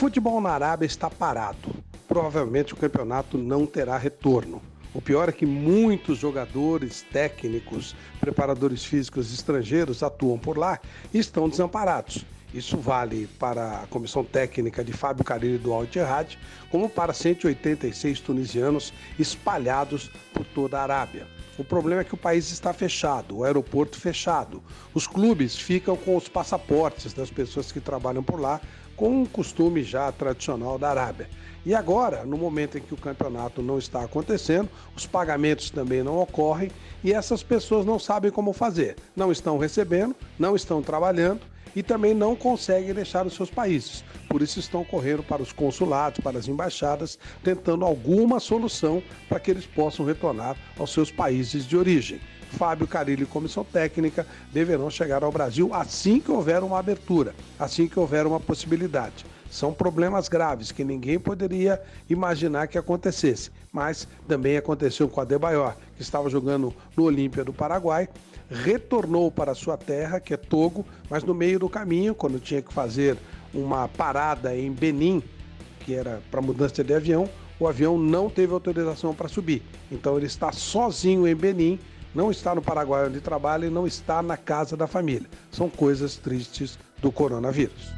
[0.00, 1.74] futebol na Arábia está parado.
[2.08, 4.62] Provavelmente o campeonato não terá retorno.
[4.94, 10.80] O pior é que muitos jogadores, técnicos, preparadores físicos estrangeiros atuam por lá
[11.12, 12.24] e estão desamparados.
[12.54, 15.86] Isso vale para a comissão técnica de Fábio Carilli do Al
[16.70, 21.26] como para 186 tunisianos espalhados por toda a Arábia.
[21.60, 24.62] O problema é que o país está fechado, o aeroporto fechado.
[24.94, 28.62] Os clubes ficam com os passaportes das pessoas que trabalham por lá,
[28.96, 31.28] com um costume já tradicional da Arábia.
[31.66, 36.16] E agora, no momento em que o campeonato não está acontecendo, os pagamentos também não
[36.16, 36.70] ocorrem
[37.04, 38.96] e essas pessoas não sabem como fazer.
[39.14, 41.42] Não estão recebendo, não estão trabalhando
[41.74, 44.04] e também não conseguem deixar os seus países.
[44.28, 49.50] Por isso estão correndo para os consulados, para as embaixadas, tentando alguma solução para que
[49.50, 52.20] eles possam retornar aos seus países de origem.
[52.50, 57.86] Fábio Carilli e comissão técnica deverão chegar ao Brasil assim que houver uma abertura, assim
[57.86, 59.24] que houver uma possibilidade.
[59.50, 65.74] São problemas graves que ninguém poderia imaginar que acontecesse, mas também aconteceu com a Debayor,
[65.96, 68.08] que estava jogando no Olímpia do Paraguai,
[68.48, 72.72] retornou para sua terra, que é Togo, mas no meio do caminho, quando tinha que
[72.72, 73.18] fazer
[73.52, 75.20] uma parada em Benin,
[75.80, 77.28] que era para mudança de avião,
[77.58, 79.62] o avião não teve autorização para subir.
[79.90, 81.78] Então ele está sozinho em Benin,
[82.14, 85.28] não está no Paraguai onde trabalha e não está na casa da família.
[85.50, 87.92] São coisas tristes do coronavírus.